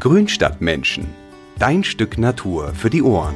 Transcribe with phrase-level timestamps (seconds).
[0.00, 1.12] Grünstadtmenschen.
[1.58, 3.34] Dein Stück Natur für die Ohren.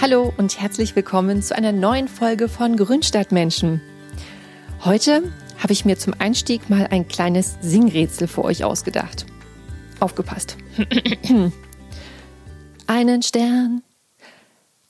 [0.00, 3.82] Hallo und herzlich willkommen zu einer neuen Folge von Grünstadtmenschen.
[4.86, 9.26] Heute habe ich mir zum Einstieg mal ein kleines Singrätsel für euch ausgedacht.
[10.00, 10.56] Aufgepasst.
[12.86, 13.82] Einen Stern,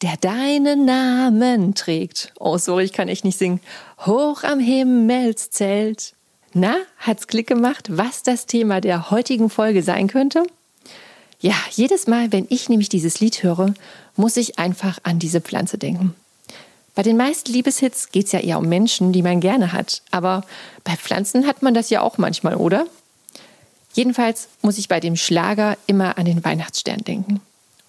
[0.01, 2.33] der deinen Namen trägt.
[2.39, 3.61] Oh, sorry, ich kann echt nicht singen.
[4.07, 6.15] Hoch am Himmelszelt.
[6.55, 10.43] Na, hat's Klick gemacht, was das Thema der heutigen Folge sein könnte?
[11.41, 13.75] Ja, jedes Mal, wenn ich nämlich dieses Lied höre,
[14.17, 16.15] muss ich einfach an diese Pflanze denken.
[16.95, 20.03] Bei den meisten Liebeshits geht's ja eher um Menschen, die man gerne hat.
[20.11, 20.45] Aber
[20.85, 22.87] bei Pflanzen hat man das ja auch manchmal, oder?
[23.95, 27.41] Jedenfalls muss ich bei dem Schlager immer an den Weihnachtsstern denken.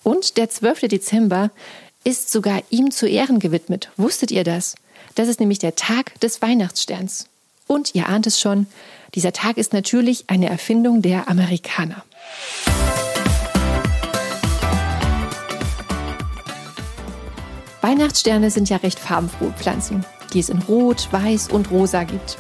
[0.04, 0.88] Und der 12.
[0.88, 1.52] Dezember
[2.04, 3.92] ist sogar ihm zu Ehren gewidmet.
[3.98, 4.76] Wusstet ihr das?
[5.16, 7.28] Das ist nämlich der Tag des Weihnachtssterns.
[7.68, 8.68] Und ihr ahnt es schon,
[9.16, 12.04] dieser Tag ist natürlich eine Erfindung der Amerikaner.
[17.82, 22.38] Weihnachtssterne sind ja recht farbenfrohe Pflanzen, die es in Rot, Weiß und Rosa gibt.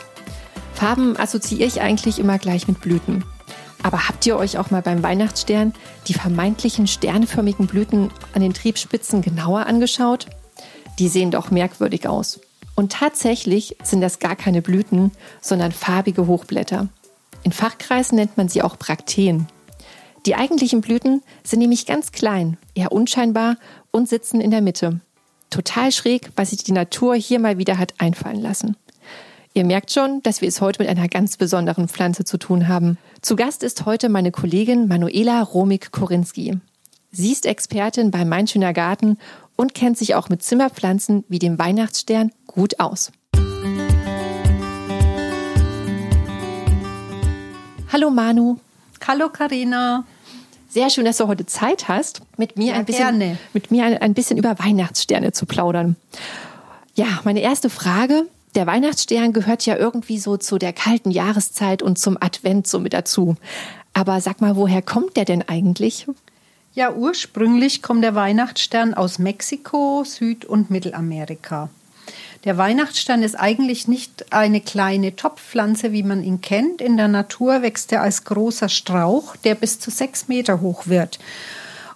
[0.73, 3.23] Farben assoziiere ich eigentlich immer gleich mit Blüten.
[3.83, 5.73] Aber habt ihr euch auch mal beim Weihnachtsstern
[6.07, 10.27] die vermeintlichen sternförmigen Blüten an den Triebspitzen genauer angeschaut?
[10.99, 12.39] Die sehen doch merkwürdig aus.
[12.75, 16.89] Und tatsächlich sind das gar keine Blüten, sondern farbige Hochblätter.
[17.43, 19.47] In Fachkreisen nennt man sie auch Brakteen.
[20.25, 23.57] Die eigentlichen Blüten sind nämlich ganz klein, eher unscheinbar
[23.91, 25.01] und sitzen in der Mitte.
[25.49, 28.77] Total schräg, was sich die Natur hier mal wieder hat einfallen lassen.
[29.53, 32.97] Ihr merkt schon, dass wir es heute mit einer ganz besonderen Pflanze zu tun haben.
[33.21, 36.59] Zu Gast ist heute meine Kollegin Manuela Romig-Korinski.
[37.11, 39.19] Sie ist Expertin bei Mein Schöner Garten
[39.55, 43.11] und kennt sich auch mit Zimmerpflanzen wie dem Weihnachtsstern gut aus.
[47.91, 48.57] Hallo Manu.
[49.07, 50.05] Hallo Karina.
[50.69, 53.97] Sehr schön, dass du heute Zeit hast, mit mir, ja, ein, bisschen, mit mir ein,
[53.99, 55.95] ein bisschen über Weihnachtssterne zu plaudern.
[56.95, 58.25] Ja, meine erste Frage.
[58.55, 62.93] Der Weihnachtsstern gehört ja irgendwie so zu der kalten Jahreszeit und zum Advent so mit
[62.93, 63.35] dazu.
[63.93, 66.07] Aber sag mal, woher kommt der denn eigentlich?
[66.75, 71.69] Ja, ursprünglich kommt der Weihnachtsstern aus Mexiko, Süd- und Mittelamerika.
[72.45, 76.81] Der Weihnachtsstern ist eigentlich nicht eine kleine Topfpflanze, wie man ihn kennt.
[76.81, 81.19] In der Natur wächst er als großer Strauch, der bis zu sechs Meter hoch wird.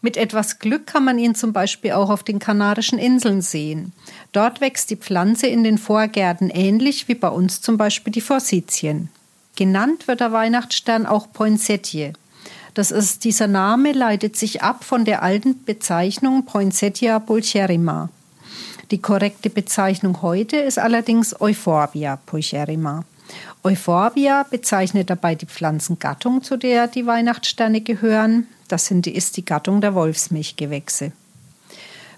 [0.03, 3.93] Mit etwas Glück kann man ihn zum Beispiel auch auf den Kanarischen Inseln sehen.
[4.31, 9.09] Dort wächst die Pflanze in den Vorgärten ähnlich wie bei uns zum Beispiel die Forsythien.
[9.55, 12.13] Genannt wird der Weihnachtsstern auch Poinsettie.
[12.77, 18.09] Das ist, dieser Name leitet sich ab von der alten Bezeichnung Poinsettia pulcherrima.
[18.91, 23.03] Die korrekte Bezeichnung heute ist allerdings Euphorbia pulcherrima.
[23.63, 28.45] Euphorbia bezeichnet dabei die Pflanzengattung, zu der die Weihnachtssterne gehören.
[28.67, 31.13] Das ist die Gattung der Wolfsmilchgewächse.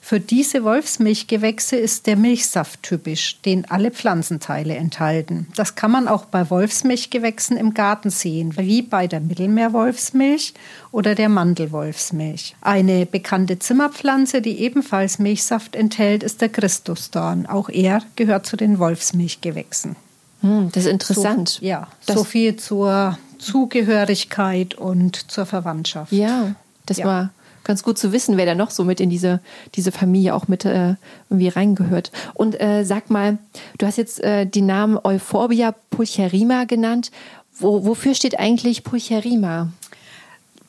[0.10, 5.46] Für diese Wolfsmilchgewächse ist der Milchsaft typisch, den alle Pflanzenteile enthalten.
[5.56, 10.56] Das kann man auch bei Wolfsmilchgewächsen im Garten sehen, wie bei der Mittelmeerwolfsmilch
[10.92, 12.56] oder der Mandelwolfsmilch.
[12.60, 17.46] Eine bekannte Zimmerpflanze, die ebenfalls Milchsaft enthält, ist der Christusdorn.
[17.46, 19.96] Auch er gehört zu den Wolfsmilchgewächsen.
[20.42, 21.50] Hm, das ist interessant.
[21.50, 26.12] So, ja, das so viel zur Zugehörigkeit und zur Verwandtschaft.
[26.12, 26.56] Ja,
[26.88, 27.06] das ja.
[27.06, 27.30] war
[27.70, 29.42] ganz gut zu wissen, wer da noch so mit in diese,
[29.76, 30.96] diese Familie auch mit äh,
[31.30, 32.12] irgendwie reingehört.
[32.34, 33.38] Und äh, sag mal,
[33.78, 37.12] du hast jetzt äh, die Namen Euphorbia pulcherrima genannt.
[37.60, 39.72] Wo, wofür steht eigentlich Pulcherrima?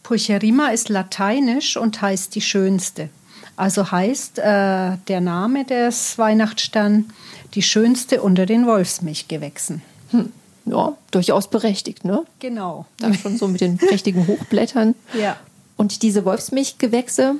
[0.02, 3.08] Pulcherrima ist lateinisch und heißt die schönste.
[3.56, 7.06] Also heißt äh, der Name des Weihnachtsstern
[7.54, 9.80] die schönste unter den Wolfsmilchgewächsen.
[10.10, 10.32] Hm.
[10.66, 12.24] Ja, durchaus berechtigt, ne?
[12.40, 12.84] Genau.
[12.98, 14.94] Da schon so mit den prächtigen Hochblättern.
[15.18, 15.38] Ja.
[15.80, 17.36] Und diese Wolfsmilchgewächse,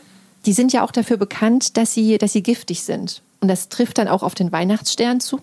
[0.47, 3.21] die sind ja auch dafür bekannt, dass sie, dass sie giftig sind.
[3.41, 5.43] Und das trifft dann auch auf den Weihnachtsstern zu?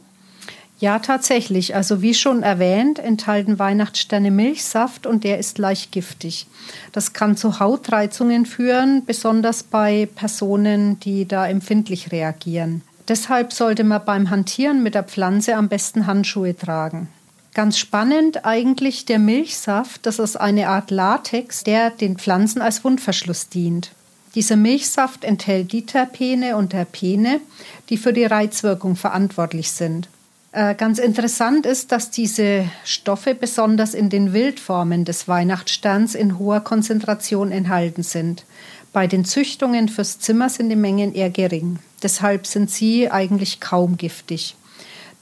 [0.79, 1.75] Ja, tatsächlich.
[1.75, 6.47] Also wie schon erwähnt, enthalten Weihnachtssterne Milchsaft und der ist leicht giftig.
[6.91, 12.81] Das kann zu Hautreizungen führen, besonders bei Personen, die da empfindlich reagieren.
[13.07, 17.09] Deshalb sollte man beim Hantieren mit der Pflanze am besten Handschuhe tragen.
[17.57, 23.49] Ganz spannend eigentlich der Milchsaft, das ist eine Art Latex, der den Pflanzen als Wundverschluss
[23.49, 23.93] dient.
[24.35, 27.41] Dieser Milchsaft enthält die Terpene und Terpene,
[27.89, 30.07] die für die Reizwirkung verantwortlich sind.
[30.51, 36.59] Äh, ganz interessant ist, dass diese Stoffe besonders in den Wildformen des Weihnachtssterns in hoher
[36.59, 38.45] Konzentration enthalten sind.
[38.93, 41.79] Bei den Züchtungen fürs Zimmer sind die Mengen eher gering.
[42.03, 44.55] Deshalb sind sie eigentlich kaum giftig.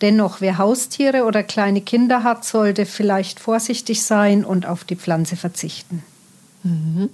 [0.02, 5.36] Dennoch, wer Haustiere oder kleine Kinder hat, sollte vielleicht vorsichtig sein und auf die Pflanze
[5.36, 6.04] verzichten.
[6.64, 7.10] Mhm.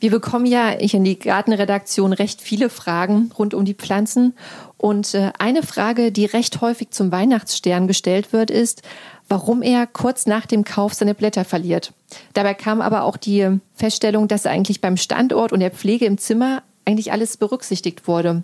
[0.00, 4.34] Wir bekommen ja ich in die Gartenredaktion recht viele Fragen rund um die Pflanzen.
[4.76, 8.82] Und äh, eine Frage, die recht häufig zum Weihnachtsstern gestellt wird, ist,
[9.28, 11.94] warum er kurz nach dem Kauf seine Blätter verliert.
[12.34, 16.62] Dabei kam aber auch die Feststellung, dass eigentlich beim Standort und der Pflege im Zimmer
[16.84, 18.42] eigentlich alles berücksichtigt wurde.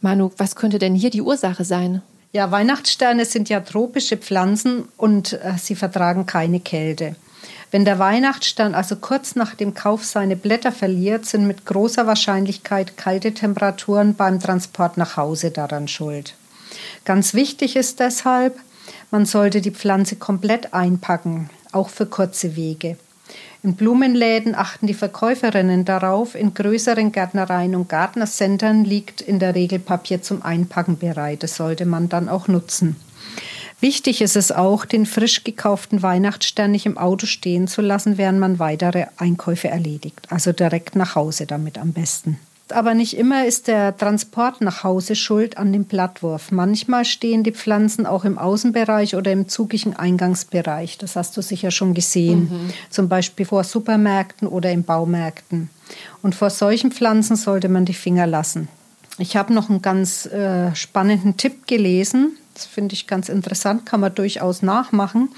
[0.00, 2.02] Manu, was könnte denn hier die Ursache sein?
[2.32, 7.16] Ja, Weihnachtssterne sind ja tropische Pflanzen und äh, sie vertragen keine Kälte.
[7.72, 12.96] Wenn der Weihnachtsstern also kurz nach dem Kauf seine Blätter verliert, sind mit großer Wahrscheinlichkeit
[12.96, 16.34] kalte Temperaturen beim Transport nach Hause daran schuld.
[17.04, 18.58] Ganz wichtig ist deshalb,
[19.10, 22.96] man sollte die Pflanze komplett einpacken, auch für kurze Wege.
[23.62, 29.78] In Blumenläden achten die Verkäuferinnen darauf, in größeren Gärtnereien und Gartnercentern liegt in der Regel
[29.78, 31.42] Papier zum Einpacken bereit.
[31.42, 32.96] Das sollte man dann auch nutzen.
[33.80, 38.38] Wichtig ist es auch, den frisch gekauften Weihnachtsstern nicht im Auto stehen zu lassen, während
[38.38, 40.20] man weitere Einkäufe erledigt.
[40.30, 42.38] Also direkt nach Hause damit am besten.
[42.72, 46.52] Aber nicht immer ist der Transport nach Hause schuld an dem Blattwurf.
[46.52, 50.98] Manchmal stehen die Pflanzen auch im Außenbereich oder im zugigen Eingangsbereich.
[50.98, 52.40] Das hast du sicher schon gesehen.
[52.40, 52.70] Mhm.
[52.90, 55.70] Zum Beispiel vor Supermärkten oder in Baumärkten.
[56.22, 58.68] Und vor solchen Pflanzen sollte man die Finger lassen.
[59.18, 62.36] Ich habe noch einen ganz äh, spannenden Tipp gelesen.
[62.54, 65.28] Das finde ich ganz interessant, kann man durchaus nachmachen,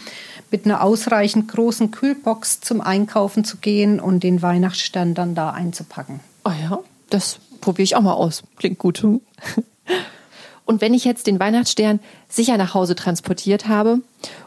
[0.50, 6.20] mit einer ausreichend großen Kühlbox zum Einkaufen zu gehen und den Weihnachtsstern dann da einzupacken.
[6.44, 6.79] Oh ja,
[7.12, 8.43] das probiere ich auch mal aus.
[8.56, 9.05] Klingt gut.
[10.64, 14.00] Und wenn ich jetzt den Weihnachtsstern sicher nach Hause transportiert habe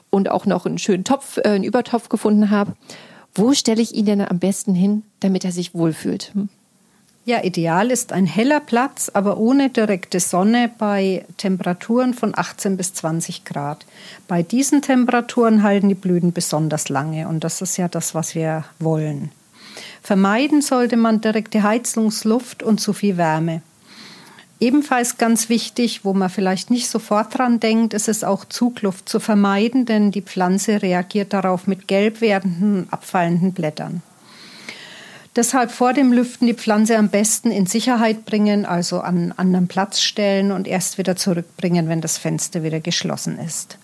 [0.10, 2.74] und auch noch einen schönen Topf, äh, einen Übertopf gefunden habe,
[3.34, 6.32] wo stelle ich ihn denn am besten hin, damit er sich wohlfühlt?
[7.26, 12.94] Ja, ideal ist ein heller Platz, aber ohne direkte Sonne bei Temperaturen von 18 bis
[12.94, 13.86] 20 Grad.
[14.28, 18.64] Bei diesen Temperaturen halten die Blüten besonders lange und das ist ja das, was wir
[18.80, 19.32] wollen.
[20.02, 23.62] Vermeiden sollte man direkte Heizungsluft und zu viel Wärme.
[24.60, 29.20] Ebenfalls ganz wichtig, wo man vielleicht nicht sofort dran denkt, ist es auch Zugluft zu
[29.20, 34.02] vermeiden, denn die Pflanze reagiert darauf mit gelb werdenden, abfallenden Blättern.
[35.36, 39.68] Deshalb vor dem Lüften die Pflanze am besten in Sicherheit bringen, also an einen anderen
[39.68, 43.78] Platz stellen und erst wieder zurückbringen, wenn das Fenster wieder geschlossen ist.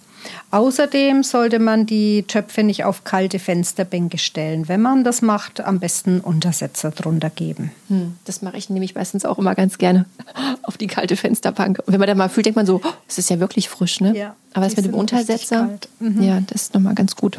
[0.51, 4.67] Außerdem sollte man die Töpfe nicht auf kalte Fensterbänke stellen.
[4.67, 7.71] Wenn man das macht, am besten Untersetzer drunter geben.
[7.87, 10.05] Hm, das mache ich nämlich meistens auch immer ganz gerne
[10.63, 11.79] auf die kalte Fensterbank.
[11.79, 14.01] Und wenn man da mal fühlt, denkt man so, oh, es ist ja wirklich frisch,
[14.01, 14.15] ne?
[14.15, 16.21] Ja, Aber das mit dem Untersetzer, mhm.
[16.21, 17.37] ja, das ist nochmal ganz gut.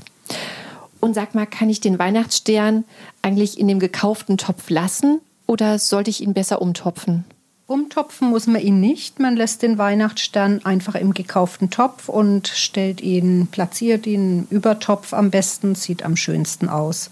[1.00, 2.84] Und sag mal, kann ich den Weihnachtsstern
[3.22, 7.24] eigentlich in dem gekauften Topf lassen oder sollte ich ihn besser umtopfen?
[7.72, 9.18] Umtopfen muss man ihn nicht.
[9.18, 15.14] Man lässt den Weihnachtsstern einfach im gekauften Topf und stellt ihn, platziert ihn im Übertopf
[15.14, 17.10] am besten, sieht am schönsten aus.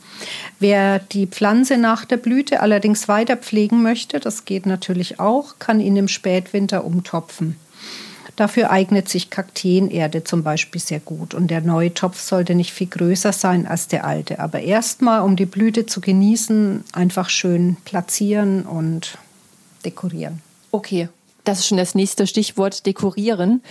[0.59, 5.81] Wer die Pflanze nach der Blüte allerdings weiter pflegen möchte, das geht natürlich auch, kann
[5.81, 7.57] ihn im Spätwinter umtopfen.
[8.37, 11.33] Dafür eignet sich Kakteenerde zum Beispiel sehr gut.
[11.33, 14.41] Und der neue Topf sollte nicht viel größer sein als der alte.
[14.41, 19.17] Aber erstmal, um die Blüte zu genießen, einfach schön platzieren und
[19.85, 20.43] dekorieren.
[20.71, 21.09] Okay,
[21.45, 23.63] das ist schon das nächste Stichwort, dekorieren.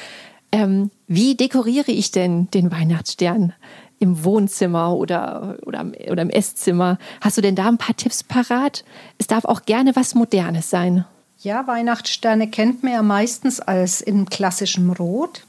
[0.51, 3.53] Ähm, wie dekoriere ich denn den Weihnachtsstern?
[3.99, 6.97] Im Wohnzimmer oder, oder, oder im Esszimmer.
[7.21, 8.85] Hast du denn da ein paar Tipps parat?
[9.17, 11.05] Es darf auch gerne was Modernes sein.
[11.39, 15.43] Ja, Weihnachtssterne kennt man ja meistens als in klassischem Rot.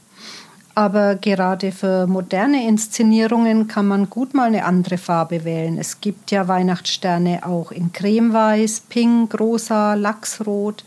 [0.74, 5.78] Aber gerade für moderne Inszenierungen kann man gut mal eine andere Farbe wählen.
[5.78, 10.84] Es gibt ja Weihnachtssterne auch in Cremeweiß, Pink, Rosa, Lachsrot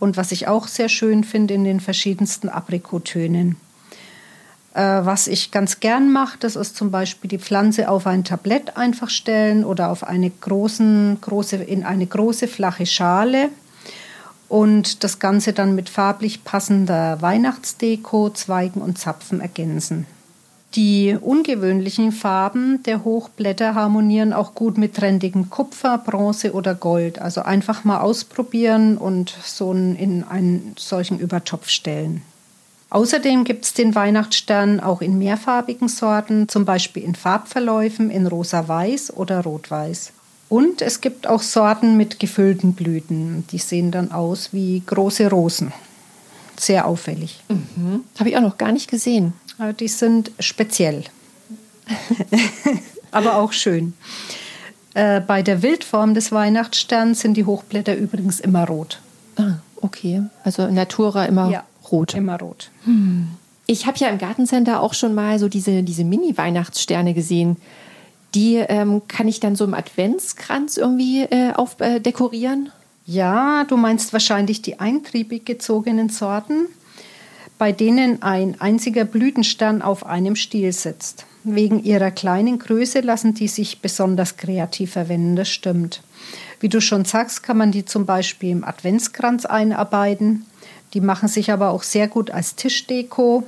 [0.00, 3.56] und was ich auch sehr schön finde, in den verschiedensten Aprikotönen.
[4.74, 8.76] Äh, was ich ganz gern mache, das ist zum Beispiel die Pflanze auf ein Tablett
[8.76, 13.48] einfach stellen oder auf eine großen, große, in eine große flache Schale
[14.48, 20.06] und das Ganze dann mit farblich passender Weihnachtsdeko, Zweigen und Zapfen ergänzen.
[20.74, 27.18] Die ungewöhnlichen Farben der Hochblätter harmonieren auch gut mit trendigen Kupfer, Bronze oder Gold.
[27.20, 32.22] Also einfach mal ausprobieren und so in einen solchen Übertopf stellen.
[32.90, 39.14] Außerdem gibt es den Weihnachtsstern auch in mehrfarbigen Sorten, zum Beispiel in Farbverläufen in rosa-weiß
[39.16, 40.12] oder rot-weiß.
[40.48, 43.44] Und es gibt auch Sorten mit gefüllten Blüten.
[43.52, 45.72] Die sehen dann aus wie große Rosen.
[46.58, 47.42] Sehr auffällig.
[47.48, 48.04] Mhm.
[48.18, 49.34] Habe ich auch noch gar nicht gesehen.
[49.80, 51.04] Die sind speziell,
[53.10, 53.94] aber auch schön.
[54.94, 59.00] Äh, bei der Wildform des Weihnachtssterns sind die Hochblätter übrigens immer rot.
[59.36, 60.22] Ah, okay.
[60.44, 61.64] Also Natura immer ja.
[61.90, 62.14] Rot.
[62.14, 62.70] Immer rot.
[63.66, 67.56] Ich habe ja im Gartencenter auch schon mal so diese, diese Mini-Weihnachtssterne gesehen.
[68.34, 72.70] Die ähm, kann ich dann so im Adventskranz irgendwie äh, auf, äh, dekorieren.
[73.06, 76.66] Ja, du meinst wahrscheinlich die eintriebig gezogenen Sorten,
[77.58, 81.26] bei denen ein einziger Blütenstern auf einem Stiel sitzt.
[81.44, 86.02] Wegen ihrer kleinen Größe lassen die sich besonders kreativ verwenden, das stimmt.
[86.60, 90.46] Wie du schon sagst, kann man die zum Beispiel im Adventskranz einarbeiten.
[90.94, 93.46] Die machen sich aber auch sehr gut als Tischdeko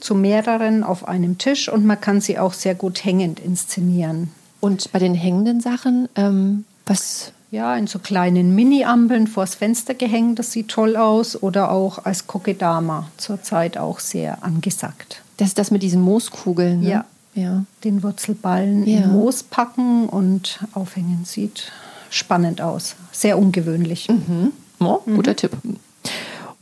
[0.00, 4.30] zu mehreren auf einem Tisch und man kann sie auch sehr gut hängend inszenieren.
[4.60, 10.38] Und bei den hängenden Sachen, ähm, was ja, in so kleinen Mini-Ampeln vors Fenster gehängt,
[10.38, 11.40] das sieht toll aus.
[11.42, 15.22] Oder auch als Kokedama, zurzeit auch sehr angesagt.
[15.36, 16.80] Das ist das mit diesen Mooskugeln.
[16.80, 16.90] Ne?
[16.90, 17.04] Ja.
[17.34, 17.64] ja.
[17.82, 19.00] Den Wurzelballen ja.
[19.00, 21.72] in Moos packen und aufhängen sieht
[22.08, 22.94] spannend aus.
[23.10, 24.08] Sehr ungewöhnlich.
[24.08, 24.52] Mhm.
[24.78, 25.36] Oh, guter mhm.
[25.36, 25.52] Tipp.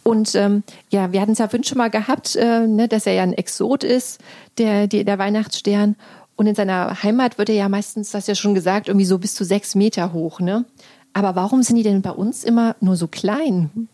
[0.03, 3.13] Und ähm, ja, wir hatten es ja vorhin schon mal gehabt, äh, ne, dass er
[3.13, 4.21] ja ein Exot ist,
[4.57, 5.97] der, der, der Weihnachtsstern.
[6.39, 9.35] Und in seiner Heimat wird er ja meistens, das ja schon gesagt, irgendwie so bis
[9.35, 10.39] zu sechs Meter hoch.
[10.39, 10.65] Ne?
[11.13, 13.89] Aber warum sind die denn bei uns immer nur so klein?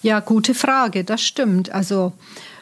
[0.00, 1.70] Ja, gute Frage, das stimmt.
[1.72, 2.14] Also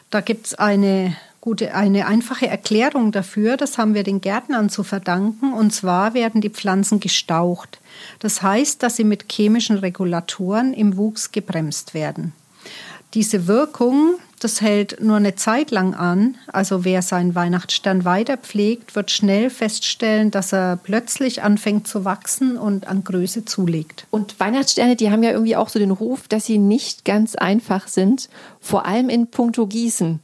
[0.09, 3.55] da gibt es eine gute, eine einfache Erklärung dafür.
[3.55, 5.53] Das haben wir den Gärtnern zu verdanken.
[5.53, 7.79] Und zwar werden die Pflanzen gestaucht.
[8.19, 12.33] Das heißt, dass sie mit chemischen Regulatoren im Wuchs gebremst werden.
[13.13, 16.35] Diese Wirkung das hält nur eine Zeit lang an.
[16.47, 22.57] Also wer seinen Weihnachtsstern weiter pflegt, wird schnell feststellen, dass er plötzlich anfängt zu wachsen
[22.57, 24.07] und an Größe zulegt.
[24.11, 27.87] Und Weihnachtssterne, die haben ja irgendwie auch so den Ruf, dass sie nicht ganz einfach
[27.87, 30.21] sind, vor allem in puncto Gießen.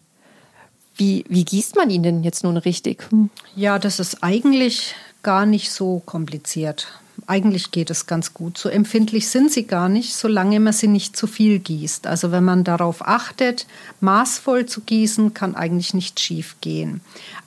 [0.96, 3.08] Wie, wie gießt man ihn denn jetzt nun richtig?
[3.56, 6.88] Ja, das ist eigentlich gar nicht so kompliziert
[7.28, 8.58] eigentlich geht es ganz gut.
[8.58, 12.08] So empfindlich sind sie gar nicht, solange man sie nicht zu viel gießt.
[12.08, 13.68] Also wenn man darauf achtet,
[14.00, 17.02] maßvoll zu gießen, kann eigentlich nicht schief gehen.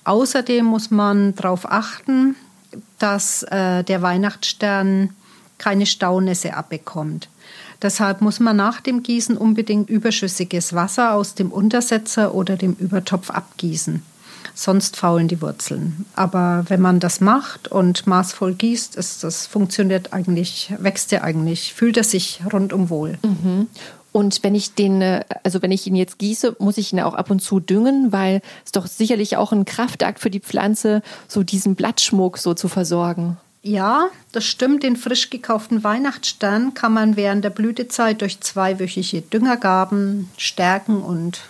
[0.04, 2.36] Außerdem muss man darauf achten,
[2.98, 5.10] dass äh, der Weihnachtsstern
[5.58, 7.28] keine Staunässe abbekommt.
[7.82, 13.30] Deshalb muss man nach dem Gießen unbedingt überschüssiges Wasser aus dem Untersetzer oder dem Übertopf
[13.30, 14.02] abgießen
[14.54, 16.06] sonst faulen die Wurzeln.
[16.14, 21.74] Aber wenn man das macht und maßvoll gießt, ist das funktioniert eigentlich, wächst er eigentlich,
[21.74, 23.18] fühlt er sich rundum wohl.
[23.22, 23.68] Mhm.
[24.12, 27.14] Und wenn ich den, äh, also wenn ich ihn jetzt gieße, muss ich ihn auch
[27.14, 31.42] ab und zu düngen, weil es doch sicherlich auch ein Kraftakt für die Pflanze, so
[31.42, 33.36] diesen Blattschmuck so zu versorgen.
[33.62, 34.82] Ja, das stimmt.
[34.82, 41.40] Den frisch gekauften Weihnachtsstern kann man während der Blütezeit durch zweiwöchige Düngergaben stärken und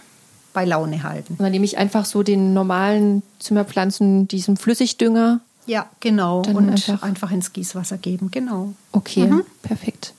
[0.55, 1.35] bei Laune halten.
[1.35, 5.41] Und dann nehme ich einfach so den normalen Zimmerpflanzen, diesen Flüssigdünger.
[5.67, 6.43] Ja, genau.
[6.43, 8.73] und einfach, einfach, ins Gießwasser geben, genau.
[8.93, 9.43] Okay, mhm.
[9.63, 10.15] perfekt.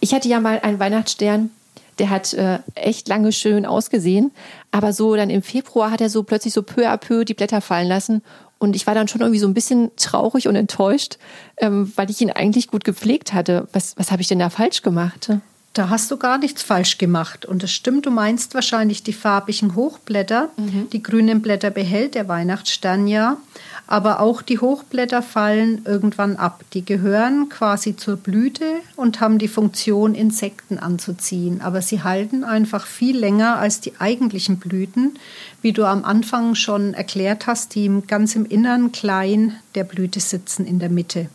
[0.00, 1.50] Ich hatte ja mal einen Weihnachtsstern,
[1.98, 4.32] der hat äh, echt lange schön ausgesehen,
[4.70, 7.60] aber so dann im Februar hat er so plötzlich so peu à peu die Blätter
[7.60, 8.22] fallen lassen
[8.62, 11.18] und ich war dann schon irgendwie so ein bisschen traurig und enttäuscht,
[11.56, 13.66] ähm, weil ich ihn eigentlich gut gepflegt hatte.
[13.72, 15.30] Was, was habe ich denn da falsch gemacht?
[15.74, 17.46] Da hast du gar nichts falsch gemacht.
[17.46, 20.50] Und es stimmt, du meinst wahrscheinlich die farbigen Hochblätter.
[20.58, 20.90] Mhm.
[20.90, 23.38] Die grünen Blätter behält der Weihnachtsstern ja.
[23.86, 26.62] Aber auch die Hochblätter fallen irgendwann ab.
[26.74, 31.62] Die gehören quasi zur Blüte und haben die Funktion, Insekten anzuziehen.
[31.62, 35.18] Aber sie halten einfach viel länger als die eigentlichen Blüten,
[35.62, 40.66] wie du am Anfang schon erklärt hast, die ganz im Innern klein der Blüte sitzen
[40.66, 41.30] in der Mitte.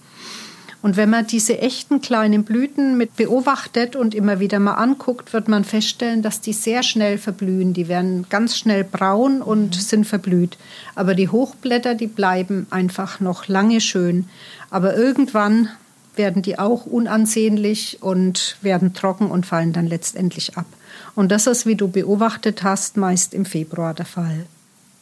[0.88, 5.50] Und wenn man diese echten kleinen Blüten mit beobachtet und immer wieder mal anguckt, wird
[5.50, 7.74] man feststellen, dass die sehr schnell verblühen.
[7.74, 9.82] Die werden ganz schnell braun und mhm.
[9.82, 10.58] sind verblüht.
[10.96, 14.30] Aber die Hochblätter, die bleiben einfach noch lange schön.
[14.70, 15.68] Aber irgendwann
[16.16, 20.68] werden die auch unansehnlich und werden trocken und fallen dann letztendlich ab.
[21.16, 24.46] Und das ist, wie du beobachtet hast, meist im Februar der Fall.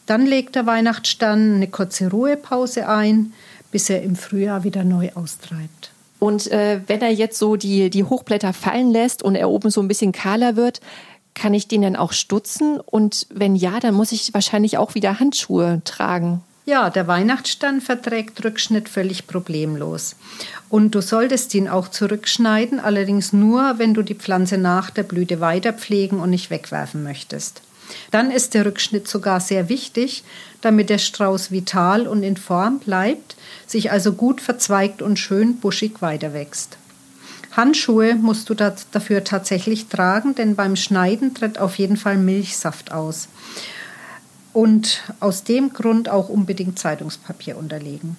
[0.06, 3.32] Dann legt der Weihnachtsstern eine kurze Ruhepause ein
[3.76, 5.90] bis er im Frühjahr wieder neu austreibt.
[6.18, 9.82] Und äh, wenn er jetzt so die, die Hochblätter fallen lässt und er oben so
[9.82, 10.80] ein bisschen kahler wird,
[11.34, 12.80] kann ich den dann auch stutzen?
[12.80, 16.40] Und wenn ja, dann muss ich wahrscheinlich auch wieder Handschuhe tragen.
[16.64, 20.16] Ja, der Weihnachtsstern verträgt Rückschnitt völlig problemlos.
[20.70, 25.40] Und du solltest ihn auch zurückschneiden, allerdings nur, wenn du die Pflanze nach der Blüte
[25.40, 27.60] weiter pflegen und nicht wegwerfen möchtest.
[28.10, 30.24] Dann ist der Rückschnitt sogar sehr wichtig,
[30.60, 36.00] damit der Strauß vital und in Form bleibt, sich also gut verzweigt und schön buschig
[36.00, 36.78] weiterwächst.
[37.52, 43.28] Handschuhe musst du dafür tatsächlich tragen, denn beim Schneiden tritt auf jeden Fall Milchsaft aus.
[44.52, 48.16] Und aus dem Grund auch unbedingt Zeitungspapier unterlegen.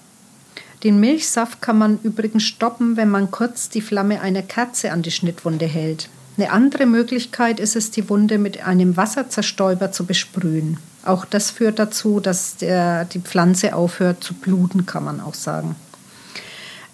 [0.84, 5.12] Den Milchsaft kann man übrigens stoppen, wenn man kurz die Flamme einer Kerze an die
[5.12, 6.10] Schnittwunde hält.
[6.38, 10.78] Eine andere Möglichkeit ist es, die Wunde mit einem Wasserzerstäuber zu besprühen.
[11.04, 15.76] Auch das führt dazu, dass der, die Pflanze aufhört zu bluten, kann man auch sagen.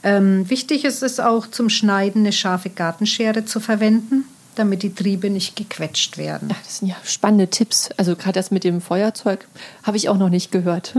[0.03, 5.29] Ähm, wichtig ist es auch, zum Schneiden eine scharfe Gartenschere zu verwenden, damit die Triebe
[5.29, 6.49] nicht gequetscht werden.
[6.49, 7.89] Ja, das sind ja spannende Tipps.
[7.97, 9.47] Also gerade das mit dem Feuerzeug
[9.83, 10.95] habe ich auch noch nicht gehört.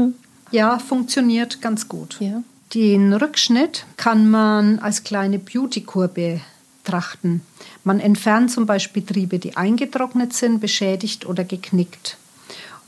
[0.51, 2.17] Ja, funktioniert ganz gut.
[2.21, 2.43] Ja.
[2.75, 6.09] Den Rückschnitt kann man als kleine Beauty-Kur
[6.85, 7.41] betrachten.
[7.83, 12.19] Man entfernt zum Beispiel Triebe, die eingetrocknet sind, beschädigt oder geknickt.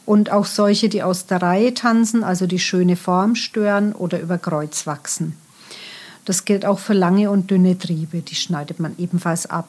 [0.04, 4.38] Und auch solche, die aus der Reihe tanzen, also die schöne Form stören oder über
[4.38, 5.36] Kreuz wachsen.
[6.24, 9.68] Das gilt auch für lange und dünne Triebe, die schneidet man ebenfalls ab.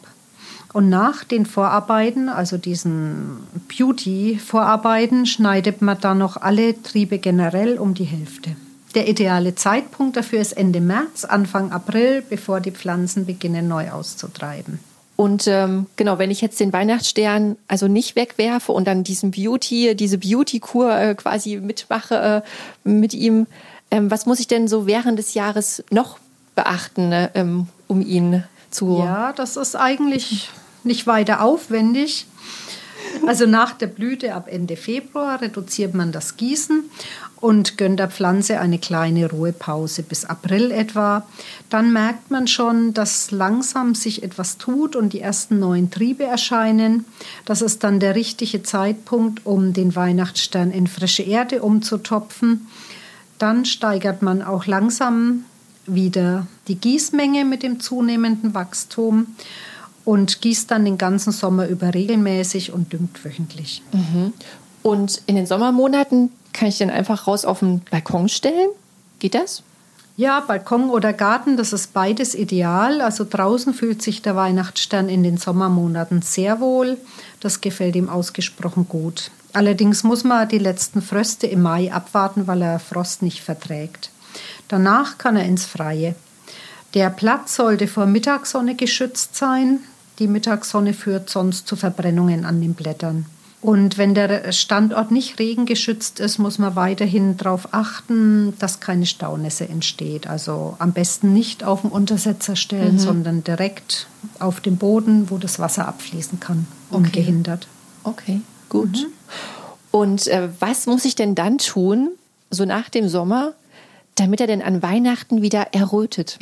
[0.74, 3.38] Und nach den Vorarbeiten, also diesen
[3.70, 8.56] Beauty-Vorarbeiten, schneidet man dann noch alle Triebe generell um die Hälfte.
[8.98, 14.80] Der ideale Zeitpunkt dafür ist Ende März, Anfang April, bevor die Pflanzen beginnen neu auszutreiben.
[15.16, 19.96] Und ähm, genau, wenn ich jetzt den Weihnachtsstern also nicht wegwerfe und dann diesen Beauty,
[19.96, 23.46] diese Beauty-Kur äh, quasi mitmache äh, mit ihm,
[23.92, 26.18] ähm, was muss ich denn so während des Jahres noch
[26.56, 28.98] beachten, ne, ähm, um ihn zu.
[28.98, 30.50] Ja, das ist eigentlich
[30.84, 32.26] nicht weiter aufwendig.
[33.26, 36.84] Also nach der Blüte ab Ende Februar reduziert man das Gießen
[37.40, 41.28] und gönnt der Pflanze eine kleine Ruhepause bis April etwa.
[41.70, 47.06] Dann merkt man schon, dass langsam sich etwas tut und die ersten neuen Triebe erscheinen.
[47.46, 52.68] Das ist dann der richtige Zeitpunkt, um den Weihnachtsstern in frische Erde umzutopfen.
[53.38, 55.44] Dann steigert man auch langsam
[55.86, 59.28] wieder die Gießmenge mit dem zunehmenden Wachstum
[60.08, 63.82] und gießt dann den ganzen Sommer über regelmäßig und düngt wöchentlich.
[63.92, 64.32] Mhm.
[64.82, 68.70] Und in den Sommermonaten kann ich den einfach raus auf den Balkon stellen?
[69.20, 69.64] Geht das?
[70.16, 73.02] Ja, Balkon oder Garten, das ist beides ideal.
[73.02, 76.98] Also draußen fühlt sich der Weihnachtsstern in den Sommermonaten sehr wohl.
[77.42, 79.30] Das gefällt ihm ausgesprochen gut.
[79.52, 84.10] Allerdings muss man die letzten Fröste im Mai abwarten, weil er Frost nicht verträgt.
[84.70, 86.16] Danach kann er ins Freie.
[86.94, 89.80] Der Platz sollte vor Mittagssonne geschützt sein.
[90.20, 93.26] Die Mittagssonne führt sonst zu Verbrennungen an den Blättern.
[93.60, 99.68] Und wenn der Standort nicht regengeschützt ist, muss man weiterhin darauf achten, dass keine Staunässe
[99.68, 100.28] entsteht.
[100.28, 103.00] Also am besten nicht auf den Untersetzer stellen, mhm.
[103.00, 104.08] sondern direkt
[104.40, 107.68] auf dem Boden, wo das Wasser abfließen kann, ungehindert.
[108.04, 108.96] Okay, gut.
[108.96, 109.14] Mhm.
[109.92, 112.12] Und äh, was muss ich denn dann tun,
[112.52, 113.54] so nach dem Sommer,
[114.16, 116.38] damit er denn an Weihnachten wieder errötet?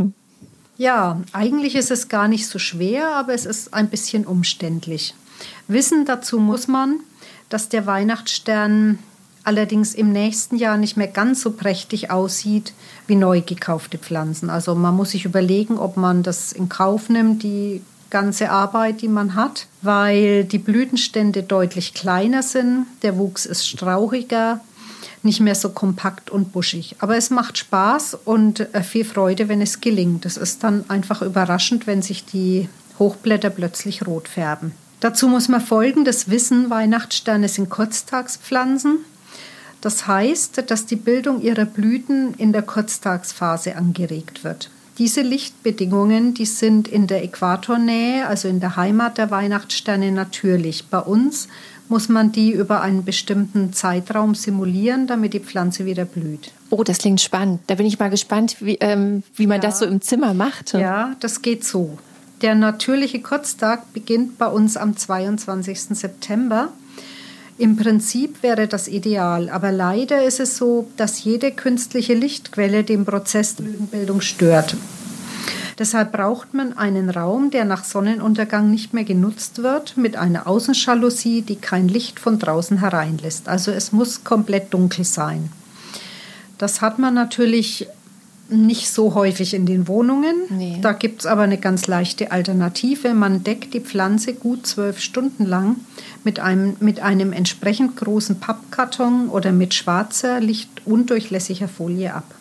[0.78, 5.16] Ja, eigentlich ist es gar nicht so schwer, aber es ist ein bisschen umständlich.
[5.68, 7.00] Wissen dazu muss man,
[7.50, 9.00] dass der Weihnachtsstern
[9.44, 12.74] allerdings im nächsten Jahr nicht mehr ganz so prächtig aussieht
[13.08, 14.50] wie neu gekaufte Pflanzen.
[14.50, 19.08] Also man muss sich überlegen, ob man das in Kauf nimmt, die ganze Arbeit, die
[19.08, 24.62] man hat, weil die Blütenstände deutlich kleiner sind, der Wuchs ist strauchiger,
[25.26, 26.96] nicht mehr so kompakt und buschig.
[27.00, 30.26] Aber es macht Spaß und äh, viel Freude, wenn es gelingt.
[30.26, 34.72] Es ist dann einfach überraschend, wenn sich die Hochblätter plötzlich rot färben.
[35.02, 39.00] Dazu muss man folgendes wissen: Weihnachtssterne sind Kurztagspflanzen.
[39.82, 44.72] Das heißt, dass die Bildung ihrer Blüten in der Kurztagsphase angeregt wird.
[44.98, 50.86] Diese Lichtbedingungen, die sind in der Äquatornähe, also in der Heimat der Weihnachtssterne natürlich.
[50.88, 51.50] Bei uns
[51.88, 56.52] muss man die über einen bestimmten Zeitraum simulieren, damit die Pflanze wieder blüht.
[56.70, 57.62] Oh, das klingt spannend.
[57.68, 59.68] Da bin ich mal gespannt, wie, ähm, wie man ja.
[59.68, 60.74] das so im Zimmer macht.
[60.74, 61.98] Ja, das geht so.
[62.42, 65.80] Der natürliche Kurztag beginnt bei uns am 22.
[65.98, 66.70] September.
[67.58, 73.06] Im Prinzip wäre das ideal, aber leider ist es so, dass jede künstliche Lichtquelle den
[73.06, 74.76] Prozess der Blütenbildung stört.
[75.78, 81.42] Deshalb braucht man einen Raum, der nach Sonnenuntergang nicht mehr genutzt wird, mit einer Außenschalousie,
[81.42, 83.50] die kein Licht von draußen hereinlässt.
[83.50, 85.50] Also es muss komplett dunkel sein.
[86.58, 87.88] Das hat man natürlich
[88.48, 90.36] nicht so häufig in den Wohnungen.
[90.50, 90.78] Nee.
[90.82, 93.14] Da gibt es aber eine ganz leichte Alternative.
[93.14, 95.78] Man deckt die Pflanze gut zwölf Stunden lang
[96.24, 102.36] mit einem, mit einem entsprechend großen Pappkarton oder mit schwarzer, lichtundurchlässiger Folie ab.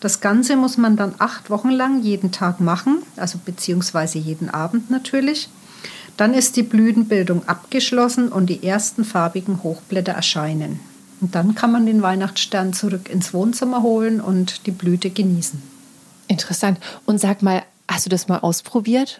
[0.00, 4.90] Das Ganze muss man dann acht Wochen lang jeden Tag machen, also beziehungsweise jeden Abend
[4.90, 5.48] natürlich.
[6.16, 10.78] Dann ist die Blütenbildung abgeschlossen und die ersten farbigen Hochblätter erscheinen.
[11.20, 15.62] Und dann kann man den Weihnachtsstern zurück ins Wohnzimmer holen und die Blüte genießen.
[16.28, 16.78] Interessant.
[17.06, 19.18] Und sag mal, hast du das mal ausprobiert?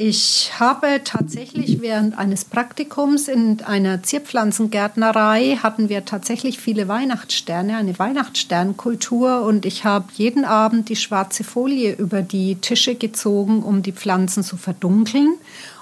[0.00, 7.98] Ich habe tatsächlich während eines Praktikums in einer Zierpflanzengärtnerei hatten wir tatsächlich viele Weihnachtssterne, eine
[7.98, 13.90] Weihnachtssternkultur und ich habe jeden Abend die schwarze Folie über die Tische gezogen, um die
[13.90, 15.34] Pflanzen zu verdunkeln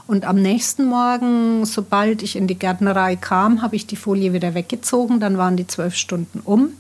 [0.07, 4.55] Und am nächsten Morgen, sobald ich in die Gärtnerei kam, habe ich die Folie wieder
[4.55, 5.21] weggezogen.
[5.21, 6.71] Dann waren die zwölf Stunden um.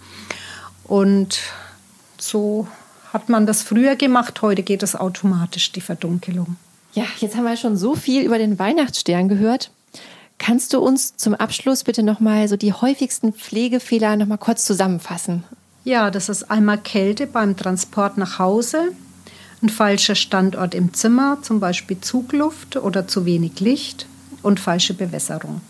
[0.85, 1.40] Und
[2.16, 2.66] so
[3.12, 4.40] hat man das früher gemacht.
[4.40, 6.57] Heute geht es automatisch, die Verdunkelung.
[6.96, 9.70] Ja, jetzt haben wir schon so viel über den Weihnachtsstern gehört.
[10.38, 15.44] Kannst du uns zum Abschluss bitte nochmal so die häufigsten Pflegefehler nochmal kurz zusammenfassen?
[15.85, 18.92] Ja, das ist einmal Kälte beim Transport nach Hause,
[19.62, 24.06] ein falscher Standort im Zimmer, zum Beispiel Zugluft oder zu wenig Licht
[24.42, 25.61] und falsche Bewässerung.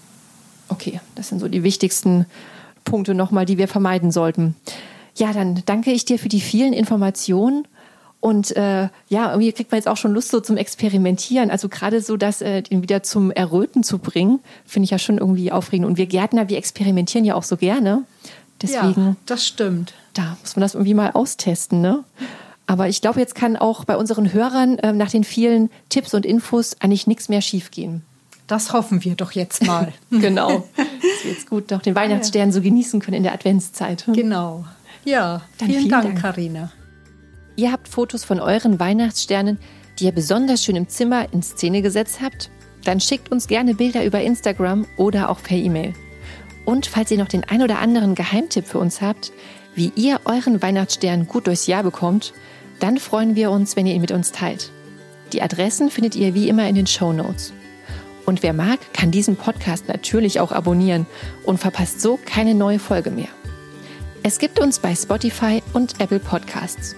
[0.69, 2.27] Okay, das sind so die wichtigsten
[2.85, 4.55] Punkte nochmal, die wir vermeiden sollten.
[5.17, 7.67] Ja, dann danke ich dir für die vielen Informationen.
[8.27, 11.49] Und äh, ja, irgendwie kriegt man jetzt auch schon Lust so zum Experimentieren.
[11.49, 15.19] Also gerade so, das äh, den wieder zum Erröten zu bringen, finde ich ja schon
[15.19, 15.87] irgendwie aufregend.
[15.87, 18.03] Und wir Gärtner, wir experimentieren ja auch so gerne.
[18.61, 19.07] Deswegen.
[19.07, 19.95] Ja, das stimmt.
[20.15, 22.03] Da muss man das irgendwie mal austesten, ne?
[22.67, 26.27] Aber ich glaube, jetzt kann auch bei unseren Hörern äh, nach den vielen Tipps und
[26.27, 28.03] Infos eigentlich nichts mehr schiefgehen.
[28.49, 29.93] Das hoffen wir doch jetzt mal.
[30.11, 30.67] genau.
[30.77, 30.87] Dass
[31.23, 34.05] wir jetzt gut noch den Weihnachtsstern so genießen können in der Adventszeit.
[34.13, 34.65] Genau.
[35.05, 36.21] Ja, Dann vielen, vielen Dank, Dank.
[36.23, 36.73] Karina.
[37.57, 39.59] Ihr habt Fotos von euren Weihnachtssternen,
[39.99, 42.51] die ihr besonders schön im Zimmer in Szene gesetzt habt?
[42.85, 45.95] Dann schickt uns gerne Bilder über Instagram oder auch per E-Mail.
[46.67, 49.33] Und falls ihr noch den ein oder anderen Geheimtipp für uns habt,
[49.75, 52.35] wie ihr euren Weihnachtsstern gut durchs Jahr bekommt,
[52.79, 54.71] dann freuen wir uns, wenn ihr ihn mit uns teilt.
[55.33, 57.55] Die Adressen findet ihr wie immer in den Show Notes.
[58.27, 61.07] Und wer mag, kann diesen Podcast natürlich auch abonnieren
[61.45, 63.29] und verpasst so keine neue Folge mehr.
[64.23, 66.97] Es gibt uns bei Spotify und Apple Podcasts.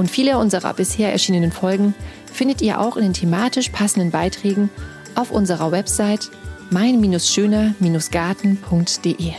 [0.00, 1.94] Und viele unserer bisher erschienenen Folgen
[2.32, 4.70] findet ihr auch in den thematisch passenden Beiträgen
[5.14, 6.30] auf unserer Website
[6.70, 9.32] mein-schöner-garten.de.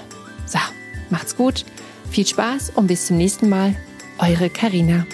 [0.46, 0.60] So,
[1.10, 1.66] macht's gut,
[2.12, 3.76] viel Spaß und bis zum nächsten Mal.
[4.20, 5.08] Eure Karina.